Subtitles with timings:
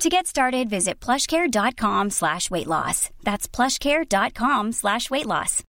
[0.00, 3.10] To get started, visit plushcare.com slash weight loss.
[3.24, 5.64] That's plushcare.com slash weight loss.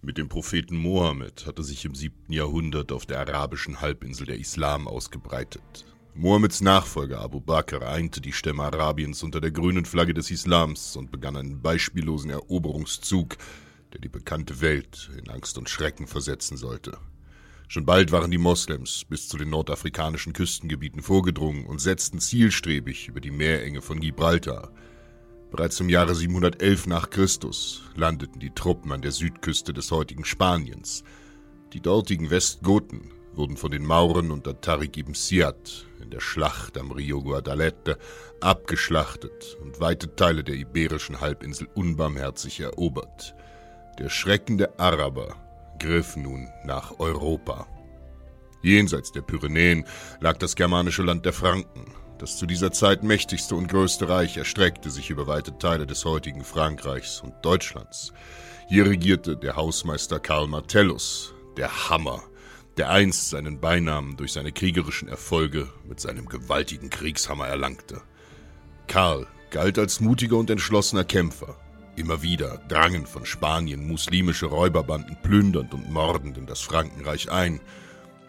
[0.00, 2.32] Mit dem Propheten Mohammed hatte sich im 7.
[2.32, 5.84] Jahrhundert auf der arabischen Halbinsel der Islam ausgebreitet.
[6.14, 11.12] Mohammeds Nachfolger Abu Bakr einte die Stämme Arabiens unter der grünen Flagge des Islams und
[11.12, 13.36] begann einen beispiellosen Eroberungszug,
[13.92, 16.98] der die bekannte Welt in Angst und Schrecken versetzen sollte.
[17.68, 23.20] Schon bald waren die Moslems bis zu den nordafrikanischen Küstengebieten vorgedrungen und setzten zielstrebig über
[23.20, 24.70] die Meerenge von Gibraltar.
[25.50, 31.04] Bereits im Jahre 711 nach Christus landeten die Truppen an der Südküste des heutigen Spaniens.
[31.72, 36.90] Die dortigen Westgoten wurden von den Mauren unter Tariq ibn Siad in der Schlacht am
[36.90, 37.98] Rio Guadalete
[38.40, 43.34] abgeschlachtet und weite Teile der iberischen Halbinsel unbarmherzig erobert.
[43.98, 45.36] Der Schrecken der Araber
[45.78, 47.66] griff nun nach Europa.
[48.62, 49.84] Jenseits der Pyrenäen
[50.20, 51.92] lag das germanische Land der Franken,
[52.22, 56.44] das zu dieser Zeit mächtigste und größte Reich erstreckte sich über weite Teile des heutigen
[56.44, 58.12] Frankreichs und Deutschlands.
[58.68, 62.22] Hier regierte der Hausmeister Karl Martellus, der Hammer,
[62.76, 68.00] der einst seinen Beinamen durch seine kriegerischen Erfolge mit seinem gewaltigen Kriegshammer erlangte.
[68.86, 71.56] Karl galt als mutiger und entschlossener Kämpfer.
[71.94, 77.60] Immer wieder drangen von Spanien muslimische Räuberbanden plündernd und mordend in das Frankenreich ein.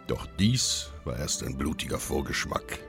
[0.08, 2.80] Doch dies war erst ein blutiger Vorgeschmack.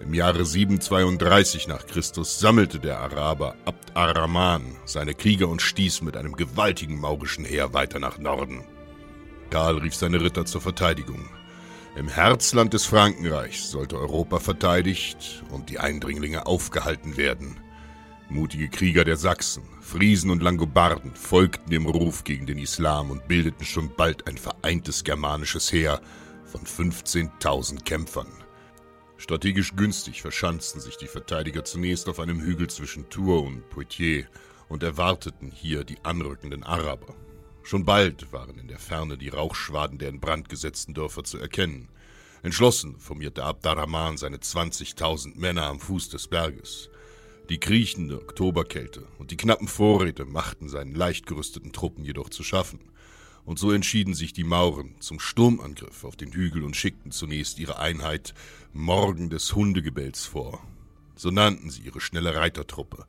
[0.00, 6.16] Im Jahre 732 nach Christus sammelte der Araber Abd ar-Rahman seine Krieger und stieß mit
[6.16, 8.64] einem gewaltigen maurischen Heer weiter nach Norden.
[9.50, 11.28] Karl rief seine Ritter zur Verteidigung.
[11.96, 17.60] Im Herzland des Frankenreichs sollte Europa verteidigt und die Eindringlinge aufgehalten werden.
[18.30, 23.64] Mutige Krieger der Sachsen, Friesen und Langobarden folgten dem Ruf gegen den Islam und bildeten
[23.64, 26.00] schon bald ein vereintes germanisches Heer
[26.44, 28.28] von 15.000 Kämpfern.
[29.16, 34.28] Strategisch günstig verschanzten sich die Verteidiger zunächst auf einem Hügel zwischen Tours und Poitiers
[34.68, 37.16] und erwarteten hier die anrückenden Araber.
[37.64, 41.88] Schon bald waren in der Ferne die Rauchschwaden der in Brand gesetzten Dörfer zu erkennen.
[42.44, 46.89] Entschlossen formierte Abdarrahman seine 20.000 Männer am Fuß des Berges.
[47.50, 52.78] Die kriechende Oktoberkälte und die knappen Vorräte machten seinen leicht gerüsteten Truppen jedoch zu schaffen.
[53.44, 57.80] Und so entschieden sich die Mauren zum Sturmangriff auf den Hügel und schickten zunächst ihre
[57.80, 58.34] Einheit
[58.72, 60.64] Morgen des Hundegebells vor.
[61.16, 63.04] So nannten sie ihre schnelle Reitertruppe.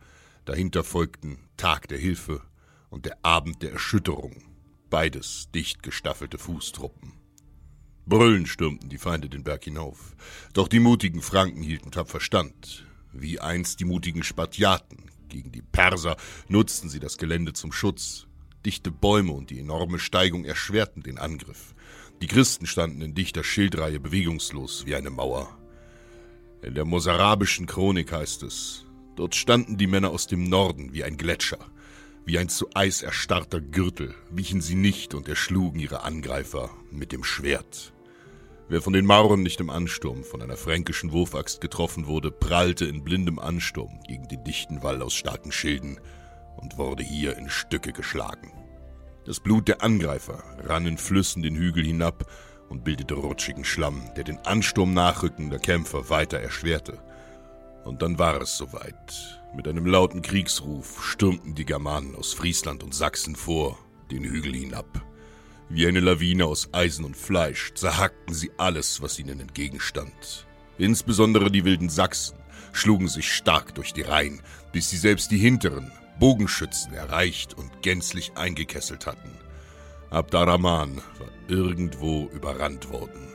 [0.45, 2.41] Dahinter folgten Tag der Hilfe
[2.89, 4.41] und der Abend der Erschütterung,
[4.89, 7.13] beides dicht gestaffelte Fußtruppen.
[8.07, 10.15] Brüllend stürmten die Feinde den Berg hinauf,
[10.53, 12.87] doch die mutigen Franken hielten tapfer stand.
[13.13, 16.17] Wie einst die mutigen Spartiaten gegen die Perser
[16.47, 18.27] nutzten sie das Gelände zum Schutz.
[18.65, 21.73] Dichte Bäume und die enorme Steigung erschwerten den Angriff.
[22.21, 25.57] Die Christen standen in dichter Schildreihe bewegungslos wie eine Mauer.
[26.61, 28.85] In der mosarabischen Chronik heißt es,
[29.15, 31.59] dort standen die Männer aus dem Norden wie ein Gletscher.
[32.23, 37.23] Wie ein zu Eis erstarrter Gürtel wichen sie nicht und erschlugen ihre Angreifer mit dem
[37.23, 37.93] Schwert.
[38.71, 43.03] Wer von den Mauren nicht im Ansturm von einer fränkischen Wurfaxt getroffen wurde, prallte in
[43.03, 45.99] blindem Ansturm gegen den dichten Wall aus starken Schilden
[46.55, 48.53] und wurde hier in Stücke geschlagen.
[49.25, 52.31] Das Blut der Angreifer rann in Flüssen den Hügel hinab
[52.69, 56.97] und bildete rutschigen Schlamm, der den Ansturm nachrückender Kämpfer weiter erschwerte.
[57.83, 59.41] Und dann war es soweit.
[59.53, 63.77] Mit einem lauten Kriegsruf stürmten die Germanen aus Friesland und Sachsen vor,
[64.11, 65.10] den Hügel hinab.
[65.73, 70.45] Wie eine Lawine aus Eisen und Fleisch zerhackten sie alles, was ihnen entgegenstand.
[70.77, 72.37] Insbesondere die wilden Sachsen
[72.73, 74.41] schlugen sich stark durch die Reihen,
[74.73, 75.89] bis sie selbst die hinteren
[76.19, 79.31] Bogenschützen erreicht und gänzlich eingekesselt hatten.
[80.09, 83.29] Abdarrahman war irgendwo überrannt worden.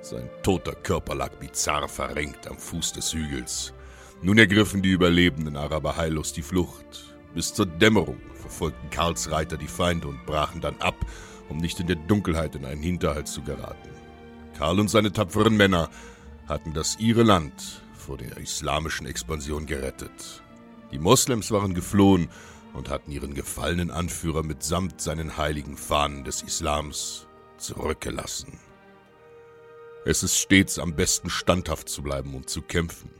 [0.00, 3.74] Sein toter Körper lag bizarr verrenkt am Fuß des Hügels.
[4.22, 7.14] Nun ergriffen die überlebenden Araber heillos die Flucht.
[7.34, 10.96] Bis zur Dämmerung verfolgten Karls Reiter die Feinde und brachen dann ab,
[11.52, 13.90] um nicht in der Dunkelheit in einen Hinterhalt zu geraten.
[14.56, 15.90] Karl und seine tapferen Männer
[16.48, 20.42] hatten das ihre Land vor der islamischen Expansion gerettet.
[20.90, 22.28] Die Moslems waren geflohen
[22.72, 27.26] und hatten ihren gefallenen Anführer mitsamt seinen heiligen Fahnen des Islams
[27.58, 28.58] zurückgelassen.
[30.04, 33.10] Es ist stets am besten standhaft zu bleiben und zu kämpfen.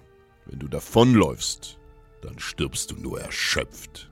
[0.46, 1.78] Wenn du davonläufst,
[2.22, 4.11] dann stirbst du nur erschöpft.